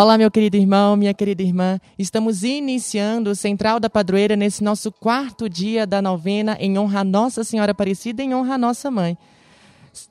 Olá, 0.00 0.16
meu 0.16 0.30
querido 0.30 0.56
irmão, 0.56 0.96
minha 0.96 1.12
querida 1.12 1.42
irmã. 1.42 1.80
Estamos 1.98 2.44
iniciando 2.44 3.30
o 3.30 3.34
Central 3.34 3.80
da 3.80 3.90
Padroeira 3.90 4.36
nesse 4.36 4.62
nosso 4.62 4.92
quarto 4.92 5.48
dia 5.48 5.84
da 5.84 6.00
novena 6.00 6.56
em 6.60 6.78
honra 6.78 7.00
a 7.00 7.04
Nossa 7.04 7.42
Senhora 7.42 7.72
Aparecida, 7.72 8.22
em 8.22 8.32
honra 8.32 8.54
a 8.54 8.58
Nossa 8.58 8.92
Mãe. 8.92 9.18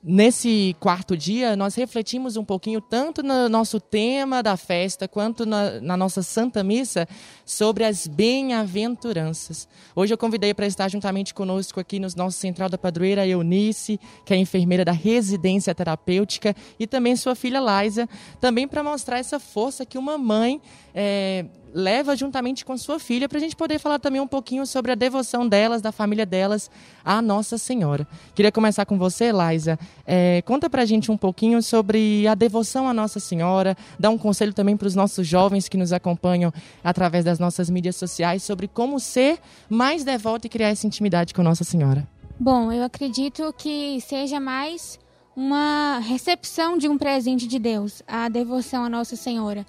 Nesse 0.02 0.76
quarto 0.80 1.16
dia, 1.16 1.56
nós 1.56 1.74
refletimos 1.74 2.36
um 2.36 2.44
pouquinho, 2.44 2.80
tanto 2.80 3.22
no 3.22 3.48
nosso 3.48 3.80
tema 3.80 4.42
da 4.42 4.56
festa, 4.56 5.08
quanto 5.08 5.44
na, 5.44 5.80
na 5.80 5.96
nossa 5.96 6.22
Santa 6.22 6.62
Missa, 6.62 7.08
sobre 7.44 7.84
as 7.84 8.06
bem-aventuranças. 8.06 9.68
Hoje 9.94 10.14
eu 10.14 10.18
convidei 10.18 10.52
para 10.54 10.66
estar 10.66 10.88
juntamente 10.88 11.34
conosco 11.34 11.80
aqui 11.80 11.98
no 11.98 12.08
nosso 12.16 12.38
Central 12.38 12.68
da 12.68 12.78
Padroeira 12.78 13.26
Eunice, 13.26 13.98
que 14.24 14.34
é 14.34 14.36
enfermeira 14.36 14.84
da 14.84 14.92
residência 14.92 15.74
terapêutica, 15.74 16.54
e 16.78 16.86
também 16.86 17.16
sua 17.16 17.34
filha 17.34 17.60
Laisa, 17.60 18.08
também 18.40 18.68
para 18.68 18.82
mostrar 18.82 19.18
essa 19.18 19.38
força 19.38 19.84
que 19.84 19.98
uma 19.98 20.16
mãe 20.18 20.60
é, 20.94 21.44
leva 21.72 22.16
juntamente 22.16 22.64
com 22.64 22.76
sua 22.76 22.98
filha 22.98 23.28
para 23.28 23.38
a 23.38 23.40
gente 23.40 23.56
poder 23.56 23.78
falar 23.78 23.98
também 23.98 24.20
um 24.20 24.26
pouquinho 24.26 24.66
sobre 24.66 24.92
a 24.92 24.94
devoção 24.94 25.48
delas, 25.48 25.82
da 25.82 25.92
família 25.92 26.26
delas, 26.26 26.70
à 27.04 27.20
Nossa 27.20 27.58
Senhora. 27.58 28.06
Queria 28.34 28.52
começar 28.52 28.84
com 28.84 28.98
você, 28.98 29.32
Laisa. 29.32 29.78
É, 30.06 30.42
conta 30.42 30.68
para 30.68 30.82
a 30.82 30.84
gente 30.84 31.10
um 31.10 31.16
pouquinho 31.16 31.62
sobre 31.62 32.26
a 32.26 32.34
devoção 32.34 32.88
à 32.88 32.94
Nossa 32.94 33.20
Senhora, 33.20 33.76
dá 33.98 34.10
um 34.10 34.18
conselho 34.18 34.52
também 34.52 34.76
para 34.76 34.88
os 34.88 34.94
nossos 34.94 35.26
jovens 35.26 35.68
que 35.68 35.76
nos 35.76 35.92
acompanham 35.92 36.52
através 36.82 37.24
das 37.24 37.38
nossas 37.38 37.68
mídias 37.70 37.96
sociais 37.96 38.42
sobre 38.42 38.68
como 38.68 38.98
ser 38.98 39.38
mais 39.68 40.04
devoto 40.04 40.46
e 40.46 40.50
criar 40.50 40.68
essa 40.68 40.86
intimidade 40.86 41.34
com 41.34 41.42
Nossa 41.42 41.64
Senhora. 41.64 42.06
Bom, 42.38 42.72
eu 42.72 42.84
acredito 42.84 43.52
que 43.56 44.00
seja 44.00 44.38
mais 44.38 44.98
uma 45.34 45.98
recepção 46.00 46.76
de 46.76 46.88
um 46.88 46.98
presente 46.98 47.46
de 47.46 47.58
Deus, 47.58 48.02
a 48.06 48.28
devoção 48.28 48.84
à 48.84 48.88
Nossa 48.88 49.16
Senhora 49.16 49.64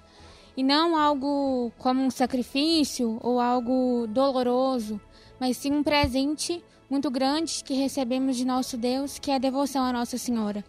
e 0.56 0.62
não 0.62 0.96
algo 0.96 1.72
como 1.78 2.02
um 2.02 2.10
sacrifício 2.10 3.18
ou 3.22 3.40
algo 3.40 4.06
doloroso, 4.08 5.00
mas 5.38 5.56
sim 5.56 5.72
um 5.72 5.82
presente 5.82 6.62
muito 6.90 7.10
grande 7.10 7.62
que 7.64 7.74
recebemos 7.74 8.36
de 8.36 8.44
nosso 8.44 8.76
Deus, 8.76 9.18
que 9.18 9.30
é 9.30 9.36
a 9.36 9.38
devoção 9.38 9.84
à 9.84 9.92
Nossa 9.92 10.18
Senhora. 10.18 10.64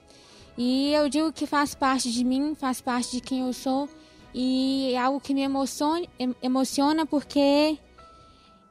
E 0.58 0.94
eu 0.94 1.10
digo 1.10 1.34
que 1.34 1.48
faz 1.48 1.74
parte 1.74 2.12
de 2.12 2.24
mim, 2.24 2.54
faz 2.54 2.80
parte 2.80 3.12
de 3.12 3.22
quem 3.22 3.40
eu 3.40 3.54
sou, 3.54 3.90
e 4.34 4.92
é 4.94 4.98
algo 4.98 5.20
que 5.20 5.34
me 5.34 5.42
emociona, 5.42 6.06
emociona 6.42 7.06
porque 7.06 7.78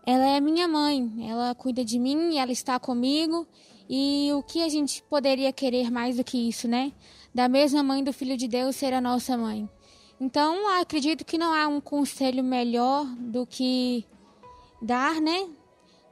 ela 0.07 0.27
é 0.27 0.41
minha 0.41 0.69
mãe, 0.69 1.29
ela 1.29 1.55
cuida 1.55 1.85
de 1.85 1.99
mim, 1.99 2.39
ela 2.39 2.53
está 2.53 2.79
comigo, 2.79 3.47
e 3.89 4.31
o 4.33 4.43
que 4.43 4.63
a 4.63 4.69
gente 4.69 5.03
poderia 5.03 5.53
querer 5.53 5.91
mais 5.91 6.17
do 6.17 6.25
que 6.25 6.39
isso, 6.49 6.69
né? 6.69 6.93
Da 7.35 7.49
mesma 7.49 7.83
mãe 7.83 8.05
do 8.05 8.13
Filho 8.13 8.37
de 8.37 8.47
Deus 8.47 8.77
ser 8.77 8.95
a 8.95 9.01
nossa 9.01 9.37
mãe. 9.37 9.69
Então, 10.21 10.69
acredito 10.79 11.25
que 11.25 11.39
não 11.39 11.55
há 11.55 11.67
um 11.67 11.81
conselho 11.81 12.45
melhor 12.45 13.07
do 13.07 13.47
que 13.47 14.05
dar, 14.83 15.19
né? 15.19 15.49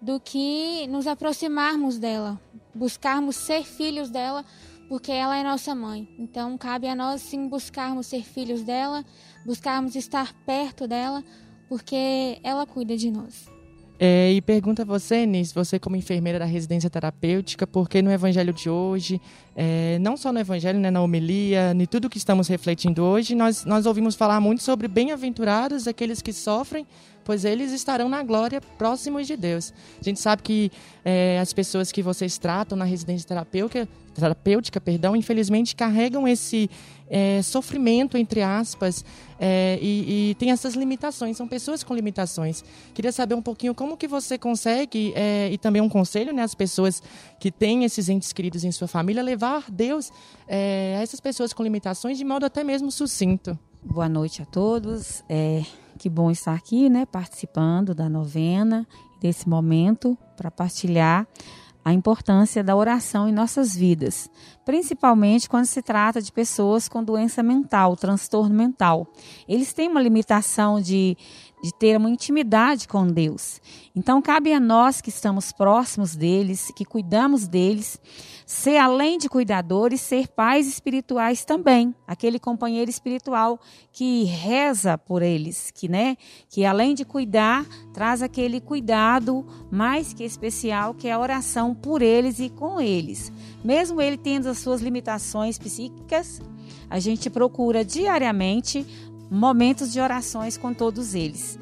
Do 0.00 0.19
que 0.19 0.87
nos 0.87 1.06
aproximarmos 1.06 1.98
dela, 1.98 2.41
buscarmos 2.75 3.37
ser 3.37 3.65
filhos 3.65 4.09
dela, 4.09 4.47
porque 4.89 5.12
ela 5.12 5.37
é 5.37 5.42
nossa 5.42 5.75
mãe. 5.75 6.09
Então, 6.19 6.56
cabe 6.56 6.89
a 6.89 6.95
nós 6.95 7.20
sim 7.20 7.48
buscarmos 7.48 8.06
ser 8.06 8.23
filhos 8.25 8.62
dela, 8.62 9.05
buscarmos 9.45 9.95
estar 9.95 10.33
perto 10.47 10.89
dela, 10.89 11.22
porque 11.69 12.41
ela 12.43 12.65
cuida 12.65 12.97
de 12.97 13.11
nós. 13.11 13.58
É, 14.01 14.33
e 14.33 14.41
pergunta 14.41 14.83
a 14.83 14.85
você, 14.85 15.27
Nis, 15.27 15.53
você 15.53 15.77
como 15.77 15.97
enfermeira 15.97 16.39
da 16.39 16.45
residência 16.45 16.89
terapêutica, 16.89 17.67
porque 17.67 18.01
no 18.01 18.13
evangelho 18.13 18.53
de 18.53 18.71
hoje, 18.71 19.21
é, 19.57 19.99
não 19.99 20.17
só 20.17 20.33
no 20.33 20.39
evangelho, 20.39 20.79
né, 20.79 20.89
na 20.89 21.03
homilia, 21.03 21.73
em 21.77 21.85
tudo 21.85 22.09
que 22.09 22.17
estamos 22.17 22.47
refletindo 22.47 23.03
hoje, 23.03 23.34
nós, 23.34 23.65
nós 23.65 23.87
ouvimos 23.87 24.15
falar 24.15 24.41
muito 24.41 24.62
sobre 24.62 24.87
bem-aventurados 24.87 25.89
aqueles 25.89 26.22
que 26.22 26.33
sofrem, 26.33 26.87
pois 27.28 27.44
eles 27.44 27.72
estarão 27.72 28.09
na 28.09 28.22
glória 28.22 28.59
próximos 28.78 29.27
de 29.27 29.37
Deus. 29.37 29.71
A 30.00 30.03
gente 30.03 30.19
sabe 30.19 30.43
que 30.43 30.72
é, 31.05 31.39
as 31.39 31.53
pessoas 31.53 31.93
que 31.93 32.03
vocês 32.03 32.39
tratam 32.39 32.75
na 32.78 32.87
residência 32.87 33.28
terapêutica, 33.28 33.87
terapêutica, 34.15 34.81
perdão, 34.81 35.15
infelizmente 35.15 35.77
carregam 35.77 36.27
esse 36.27 36.71
é, 37.06 37.43
sofrimento, 37.43 38.16
entre 38.16 38.41
aspas, 38.41 39.05
é, 39.39 39.78
e, 39.83 40.31
e, 40.31 40.34
tem 40.37 40.53
essas 40.53 40.72
limitações, 40.72 41.37
são 41.37 41.47
pessoas 41.47 41.84
com 41.84 41.94
limitações. 41.94 42.65
Queria 42.94 43.12
saber 43.12 43.34
um 43.34 43.43
pouquinho 43.43 43.75
como 43.75 43.95
que 43.95 44.09
você 44.09 44.39
consegue, 44.39 45.12
é, 45.15 45.50
e 45.53 45.59
também 45.59 45.83
um 45.83 45.89
conselho, 45.89 46.33
né, 46.33 46.43
as 46.43 46.55
pessoas 46.55 47.03
que 47.39 47.50
têm 47.50 47.84
esses 47.84 48.09
entes 48.09 48.33
queridos 48.33 48.65
em 48.65 48.72
sua 48.72 48.89
família, 48.89 49.22
levar 49.22 49.71
Deus 49.71 50.10
é, 50.49 50.97
a 50.99 51.03
essas 51.03 51.21
pessoas 51.21 51.53
com 51.53 51.62
limitações 51.62 52.16
de 52.16 52.25
modo 52.25 52.47
até 52.47 52.65
mesmo 52.65 52.91
sucinto. 52.91 53.59
Boa 53.83 54.09
noite 54.09 54.43
a 54.43 54.44
todos, 54.44 55.22
é, 55.28 55.62
que 55.99 56.11
bom 56.11 56.33
estar 56.33 56.53
aqui, 56.53 56.91
né, 56.91 57.06
participando 57.06 57.94
da 57.94 58.09
novena, 58.09 58.87
desse 59.21 59.49
momento 59.49 60.19
para 60.37 60.50
partilhar 60.50 61.27
a 61.84 61.93
importância 61.93 62.62
da 62.62 62.75
oração 62.75 63.28
em 63.28 63.33
nossas 63.33 63.75
vidas, 63.75 64.28
principalmente 64.65 65.49
quando 65.49 65.65
se 65.66 65.81
trata 65.81 66.21
de 66.21 66.33
pessoas 66.33 66.89
com 66.89 67.05
doença 67.05 67.41
mental, 67.41 67.97
transtorno 67.97 68.55
mental. 68.55 69.06
Eles 69.49 69.72
têm 69.72 69.89
uma 69.89 70.03
limitação 70.03 70.81
de 70.81 71.16
de 71.63 71.73
ter 71.73 71.97
uma 71.97 72.11
intimidade 72.11 72.87
com 72.87 73.07
Deus. 73.07 73.61
Então, 73.95 74.23
cabe 74.23 74.53
a 74.53 74.61
nós 74.61 75.01
que 75.01 75.09
estamos 75.09 75.51
próximos 75.51 76.15
deles, 76.15 76.71
que 76.77 76.85
cuidamos 76.85 77.49
deles, 77.49 78.01
ser, 78.47 78.77
além 78.77 79.19
de 79.19 79.29
cuidadores, 79.29 80.01
ser 80.01 80.29
pais 80.29 80.69
espirituais 80.69 81.45
também. 81.45 81.95
Aquele 82.07 82.39
companheiro 82.39 82.91
espiritual 82.91 83.59
que 83.93 84.25
reza 84.25 84.97
por 84.97 85.21
eles, 85.23 85.71
que, 85.71 85.89
né, 85.89 86.17
que 86.49 86.65
além 86.65 86.95
de 86.95 87.05
cuidar, 87.05 87.67
traz 87.93 88.23
aquele 88.23 88.61
cuidado 88.61 89.45
mais 89.71 90.13
que 90.13 90.25
especial, 90.25 90.95
que 90.95 91.09
é 91.09 91.13
a 91.13 91.19
oração 91.19 91.75
por 91.75 92.03
eles 92.03 92.39
e 92.39 92.49
com 92.49 92.81
eles. 92.81 93.33
Mesmo 93.65 94.01
ele 94.01 94.17
tendo 94.17 94.49
as 94.49 94.59
suas 94.59 94.81
limitações 94.81 95.59
psíquicas, 95.59 96.41
a 96.91 96.99
gente 96.99 97.29
procura 97.29 97.85
diariamente 97.85 98.87
momentos 99.31 99.93
de 99.93 100.00
orações 100.00 100.56
com 100.56 100.72
todos 100.72 101.15
eles. 101.15 101.59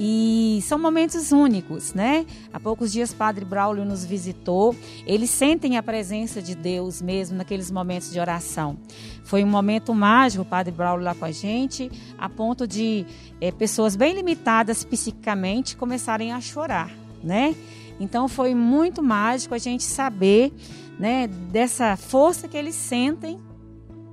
E 0.00 0.60
são 0.62 0.78
momentos 0.78 1.32
únicos, 1.32 1.92
né? 1.92 2.24
Há 2.52 2.60
poucos 2.60 2.92
dias 2.92 3.12
Padre 3.12 3.44
Braulio 3.44 3.84
nos 3.84 4.04
visitou. 4.04 4.76
Eles 5.04 5.28
sentem 5.28 5.76
a 5.76 5.82
presença 5.82 6.40
de 6.40 6.54
Deus 6.54 7.02
mesmo 7.02 7.36
naqueles 7.36 7.68
momentos 7.68 8.12
de 8.12 8.20
oração. 8.20 8.78
Foi 9.24 9.42
um 9.42 9.48
momento 9.48 9.92
mágico, 9.92 10.44
Padre 10.44 10.72
Braulio 10.72 11.04
lá 11.04 11.16
com 11.16 11.24
a 11.24 11.32
gente, 11.32 11.90
a 12.16 12.28
ponto 12.28 12.64
de 12.64 13.04
é, 13.40 13.50
pessoas 13.50 13.96
bem 13.96 14.14
limitadas 14.14 14.84
psiquicamente 14.84 15.76
começarem 15.76 16.32
a 16.32 16.40
chorar, 16.40 16.92
né? 17.22 17.56
Então 17.98 18.28
foi 18.28 18.54
muito 18.54 19.02
mágico 19.02 19.52
a 19.52 19.58
gente 19.58 19.82
saber, 19.82 20.52
né, 20.96 21.26
dessa 21.26 21.96
força 21.96 22.46
que 22.46 22.56
eles 22.56 22.76
sentem 22.76 23.40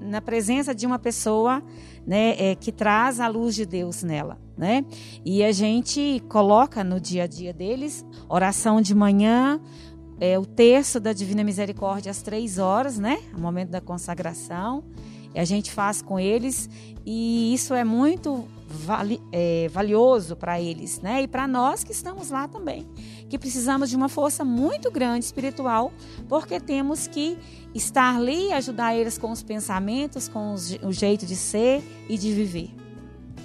na 0.06 0.22
presença 0.22 0.74
de 0.74 0.86
uma 0.86 1.00
pessoa 1.00 1.64
né, 2.06 2.36
é, 2.38 2.56
que 2.56 2.72
traz 2.72 3.20
a 3.20 3.28
luz 3.28 3.56
de 3.56 3.66
Deus 3.66 4.04
nela. 4.04 4.38
Né? 4.58 4.86
E 5.26 5.44
a 5.44 5.52
gente 5.52 6.24
coloca 6.30 6.84
no 6.84 7.00
dia 7.00 7.24
a 7.24 7.28
dia 7.28 7.52
deles 7.52 8.06
oração 8.30 8.80
de 8.80 8.96
manhã, 8.96 9.60
é, 10.20 10.40
o 10.40 10.46
terço 10.46 11.00
da 11.00 11.12
Divina 11.12 11.44
Misericórdia 11.44 12.10
às 12.10 12.22
três 12.22 12.58
horas, 12.58 12.98
né? 12.98 13.20
O 13.36 13.42
momento 13.42 13.70
da 13.70 13.82
consagração. 13.82 14.84
A 15.40 15.46
gente 15.46 15.72
faz 15.72 16.02
com 16.02 16.20
eles 16.20 16.70
e 17.06 17.54
isso 17.54 17.74
é 17.74 17.84
muito 17.84 18.48
vali, 18.68 19.22
é, 19.32 19.68
valioso 19.70 20.36
para 20.36 20.60
eles, 20.60 21.00
né? 21.02 21.24
E 21.24 21.28
para 21.28 21.48
nós 21.48 21.84
que 21.84 21.92
estamos 21.92 22.30
lá 22.30 22.48
também, 22.48 22.86
que 23.30 23.38
precisamos 23.38 23.90
de 23.90 23.96
uma 23.96 24.10
força 24.10 24.44
muito 24.44 24.92
grande 24.92 25.26
espiritual, 25.26 25.92
porque 26.28 26.60
temos 26.60 27.08
que 27.08 27.38
estar 27.74 28.16
ali 28.16 28.50
e 28.50 28.54
ajudar 28.54 28.96
eles 28.96 29.18
com 29.18 29.32
os 29.32 29.44
pensamentos, 29.44 30.28
com 30.28 30.54
os, 30.54 30.78
o 30.84 30.92
jeito 30.92 31.26
de 31.26 31.36
ser 31.36 31.84
e 32.10 32.18
de 32.18 32.34
viver. 32.34 32.85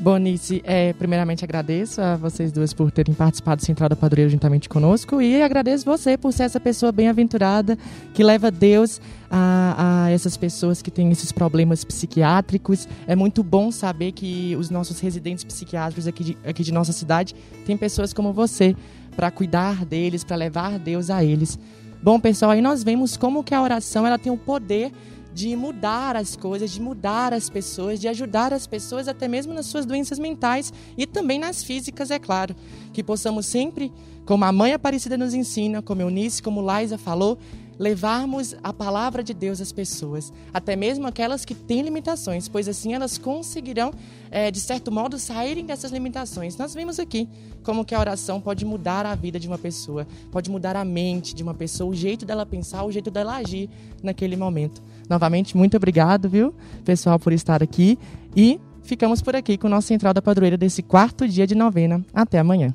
Bonice, 0.00 0.62
é, 0.64 0.94
primeiramente 0.94 1.44
agradeço 1.44 2.00
a 2.00 2.17
vocês 2.17 2.50
duas 2.50 2.73
por 2.73 2.91
terem 2.91 3.14
participado 3.14 3.61
do 3.61 3.67
Central 3.67 3.87
da 3.87 3.94
Padroeira 3.94 4.31
juntamente 4.31 4.67
conosco 4.67 5.20
e 5.20 5.43
agradeço 5.43 5.85
você 5.85 6.17
por 6.17 6.32
ser 6.32 6.44
essa 6.44 6.58
pessoa 6.58 6.91
bem-aventurada 6.91 7.76
que 8.14 8.25
leva 8.25 8.50
Deus 8.50 8.99
a, 9.31 10.05
a, 10.06 10.11
essas 10.11 10.38
pessoas 10.38 10.81
que 10.81 10.91
têm 10.91 11.11
esses 11.11 11.31
problemas 11.31 11.85
psiquiátricos. 11.85 12.88
É 13.06 13.14
muito 13.14 13.43
bom 13.43 13.70
saber 13.70 14.12
que 14.12 14.56
os 14.58 14.70
nossos 14.70 15.00
residentes 15.00 15.44
psiquiátricos 15.44 16.06
aqui 16.06 16.25
de, 16.25 16.38
aqui 16.47 16.62
de 16.62 16.73
nossa 16.73 16.94
cidade 16.94 17.35
têm 17.67 17.76
pessoas 17.76 18.14
como 18.14 18.32
você 18.32 18.75
para 19.14 19.31
cuidar 19.31 19.85
deles, 19.85 20.25
para 20.25 20.37
levar 20.37 20.79
Deus 20.79 21.11
a 21.11 21.23
eles. 21.23 21.58
Bom, 22.02 22.19
pessoal, 22.19 22.52
aí 22.52 22.62
nós 22.62 22.82
vemos 22.82 23.19
como 23.19 23.44
que 23.44 23.55
a 23.55 23.61
oração 23.61 24.06
ela 24.06 24.19
tem 24.19 24.32
o 24.32 24.38
poder 24.38 24.91
de 25.32 25.55
mudar 25.56 26.17
as 26.17 26.37
coisas, 26.37 26.71
de 26.71 26.81
mudar 26.81 27.32
as 27.32 27.49
pessoas, 27.49 28.00
de 28.00 28.09
ajudar 28.09 28.53
as 28.53 28.67
pessoas 28.67 29.09
até 29.09 29.29
mesmo 29.29 29.53
nas 29.55 29.67
suas 29.67 29.87
doenças 29.87 30.19
mentais 30.19 30.73
e 30.97 31.06
também 31.06 31.38
nas 31.38 31.62
físicas, 31.62 32.11
é 32.11 32.19
claro. 32.19 32.55
Que 32.93 33.03
possamos 33.03 33.47
sempre, 33.47 33.93
como 34.25 34.44
a 34.44 34.53
mãe 34.53 34.73
Aparecida 34.73 35.17
nos 35.17 35.35
ensina, 35.35 35.81
como 35.81 36.03
Eunice, 36.03 36.43
como 36.43 36.61
Liza 36.61 36.99
falou, 36.99 37.38
levarmos 37.81 38.55
a 38.62 38.75
palavra 38.75 39.25
de 39.25 39.32
Deus 39.32 39.59
às 39.59 39.73
pessoas, 39.73 40.31
até 40.53 40.77
mesmo 40.77 41.06
aquelas 41.06 41.47
que 41.47 41.55
têm 41.55 41.81
limitações, 41.81 42.47
pois 42.47 42.69
assim 42.69 42.93
elas 42.93 43.17
conseguirão, 43.17 43.91
é, 44.31 44.50
de 44.50 44.61
certo 44.61 44.93
modo, 44.93 45.19
saírem 45.19 45.65
dessas 45.65 45.91
limitações. 45.91 46.59
Nós 46.59 46.75
vimos 46.75 47.00
aqui 47.00 47.27
como 47.65 47.82
que 47.82 47.94
a 47.94 47.99
oração 47.99 48.38
pode 48.38 48.67
mudar 48.67 49.06
a 49.06 49.15
vida 49.15 49.41
de 49.41 49.49
uma 49.49 49.56
pessoa, 49.56 50.06
pode 50.31 50.50
mudar 50.50 50.77
a 50.77 50.85
mente 50.85 51.35
de 51.35 51.43
uma 51.43 51.55
pessoa, 51.55 51.91
o 51.91 51.94
jeito 51.94 52.27
dela 52.27 52.44
pensar, 52.44 52.85
o 52.85 52.93
jeito 52.93 53.11
dela 53.11 53.37
agir 53.37 53.71
naquele 54.03 54.37
momento. 54.37 54.83
Novamente, 55.09 55.56
muito 55.56 55.75
obrigado, 55.79 56.29
viu, 56.29 56.55
pessoal, 56.85 57.19
por 57.19 57.33
estar 57.33 57.62
aqui 57.62 57.99
e 58.37 58.61
ficamos 58.83 59.23
por 59.23 59.35
aqui 59.35 59.56
com 59.56 59.69
o 59.69 59.71
nosso 59.71 59.88
Central 59.88 60.12
da 60.12 60.21
Padroeira 60.21 60.59
desse 60.59 60.83
quarto 60.83 61.26
dia 61.26 61.47
de 61.47 61.55
novena. 61.55 62.05
Até 62.12 62.38
amanhã. 62.38 62.75